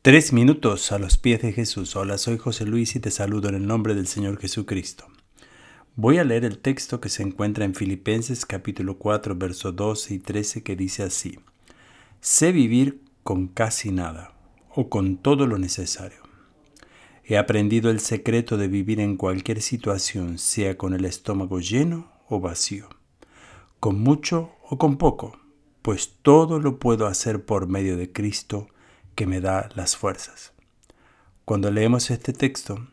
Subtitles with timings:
[0.00, 1.96] Tres minutos a los pies de Jesús.
[1.96, 5.08] Hola, soy José Luis y te saludo en el nombre del Señor Jesucristo.
[5.96, 10.18] Voy a leer el texto que se encuentra en Filipenses capítulo 4, versos 12 y
[10.20, 11.40] 13 que dice así.
[12.20, 14.34] Sé vivir con casi nada
[14.72, 16.22] o con todo lo necesario.
[17.24, 22.38] He aprendido el secreto de vivir en cualquier situación, sea con el estómago lleno o
[22.38, 22.88] vacío,
[23.80, 25.40] con mucho o con poco,
[25.82, 28.68] pues todo lo puedo hacer por medio de Cristo
[29.18, 30.52] que me da las fuerzas.
[31.44, 32.86] Cuando leemos este texto,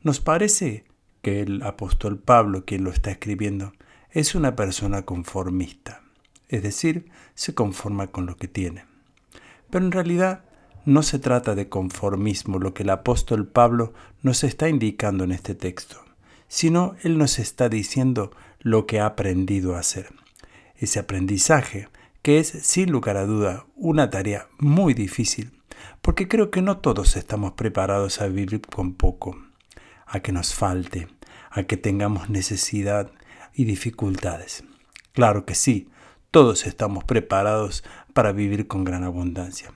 [0.00, 0.86] nos parece
[1.20, 3.74] que el apóstol Pablo, quien lo está escribiendo,
[4.10, 6.00] es una persona conformista,
[6.48, 8.86] es decir, se conforma con lo que tiene.
[9.68, 10.46] Pero en realidad
[10.86, 15.54] no se trata de conformismo lo que el apóstol Pablo nos está indicando en este
[15.54, 16.02] texto,
[16.48, 20.08] sino él nos está diciendo lo que ha aprendido a hacer.
[20.74, 21.90] Ese aprendizaje,
[22.22, 25.52] que es sin lugar a duda una tarea muy difícil,
[26.00, 29.36] porque creo que no todos estamos preparados a vivir con poco,
[30.06, 31.08] a que nos falte,
[31.50, 33.10] a que tengamos necesidad
[33.54, 34.64] y dificultades.
[35.12, 35.88] Claro que sí,
[36.30, 39.72] todos estamos preparados para vivir con gran abundancia.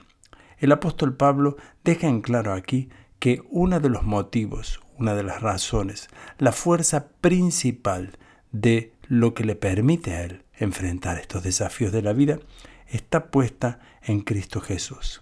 [0.59, 5.41] El apóstol Pablo deja en claro aquí que uno de los motivos, una de las
[5.41, 8.17] razones, la fuerza principal
[8.51, 12.39] de lo que le permite a él enfrentar estos desafíos de la vida
[12.87, 15.21] está puesta en Cristo Jesús.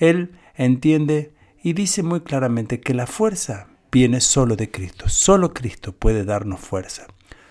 [0.00, 5.08] Él entiende y dice muy claramente que la fuerza viene solo de Cristo.
[5.08, 7.06] Solo Cristo puede darnos fuerza.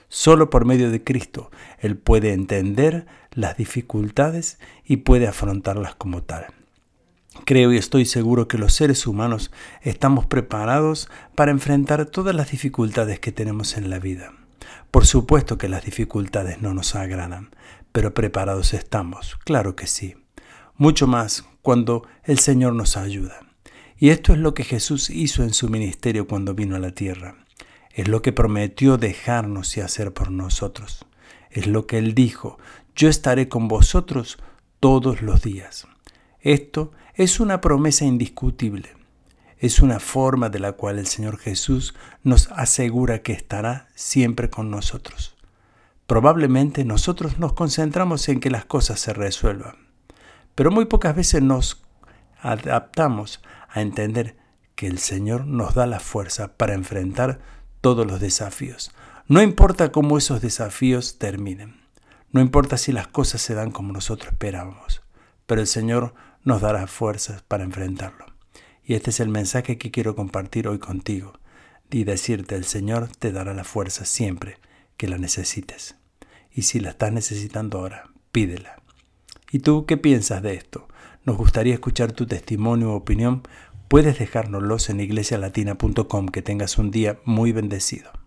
[0.10, 6.48] Solo por medio de Cristo Él puede entender las dificultades y puede afrontarlas como tal.
[7.46, 13.20] Creo y estoy seguro que los seres humanos estamos preparados para enfrentar todas las dificultades
[13.20, 14.34] que tenemos en la vida.
[14.90, 17.52] Por supuesto que las dificultades no nos agradan,
[17.92, 20.16] pero preparados estamos, claro que sí.
[20.76, 23.42] Mucho más cuando el Señor nos ayuda.
[23.96, 27.46] Y esto es lo que Jesús hizo en su ministerio cuando vino a la tierra.
[27.94, 31.06] Es lo que prometió dejarnos y hacer por nosotros.
[31.52, 32.58] Es lo que Él dijo,
[32.96, 34.40] yo estaré con vosotros
[34.80, 35.88] todos los días.
[36.40, 38.90] Esto es una promesa indiscutible.
[39.60, 41.94] Es una forma de la cual el Señor Jesús
[42.24, 45.36] nos asegura que estará siempre con nosotros.
[46.08, 49.89] Probablemente nosotros nos concentramos en que las cosas se resuelvan
[50.60, 51.82] pero muy pocas veces nos
[52.42, 54.36] adaptamos a entender
[54.76, 57.40] que el Señor nos da la fuerza para enfrentar
[57.80, 58.92] todos los desafíos.
[59.26, 61.80] No importa cómo esos desafíos terminen,
[62.34, 65.02] no importa si las cosas se dan como nosotros esperábamos,
[65.46, 68.26] pero el Señor nos dará fuerzas para enfrentarlo.
[68.84, 71.40] Y este es el mensaje que quiero compartir hoy contigo
[71.90, 74.58] y decirte, el Señor te dará la fuerza siempre
[74.98, 75.96] que la necesites.
[76.52, 78.79] Y si la estás necesitando ahora, pídela.
[79.52, 80.88] ¿Y tú qué piensas de esto?
[81.26, 83.44] Nos gustaría escuchar tu testimonio o opinión.
[83.88, 86.28] Puedes dejárnoslos en iglesialatina.com.
[86.28, 88.12] Que tengas un día muy bendecido.